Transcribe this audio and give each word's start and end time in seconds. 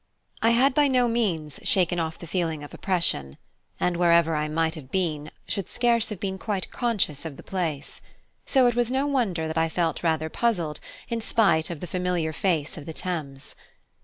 I 0.41 0.49
had 0.49 0.73
by 0.73 0.87
no 0.87 1.07
means 1.07 1.59
shaken 1.61 1.99
off 1.99 2.17
the 2.17 2.25
feeling 2.25 2.63
of 2.63 2.73
oppression, 2.73 3.37
and 3.79 3.95
wherever 3.95 4.35
I 4.35 4.47
might 4.47 4.73
have 4.73 4.89
been 4.89 5.29
should 5.47 5.69
scarce 5.69 6.09
have 6.09 6.19
been 6.19 6.39
quite 6.39 6.71
conscious 6.71 7.23
of 7.23 7.37
the 7.37 7.43
place; 7.43 8.01
so 8.43 8.65
it 8.65 8.73
was 8.75 8.89
no 8.89 9.05
wonder 9.05 9.45
that 9.45 9.59
I 9.59 9.69
felt 9.69 10.01
rather 10.01 10.27
puzzled 10.27 10.79
in 11.07 11.19
despite 11.19 11.69
of 11.69 11.81
the 11.81 11.85
familiar 11.85 12.33
face 12.33 12.77
of 12.79 12.87
the 12.87 12.93
Thames. 12.93 13.55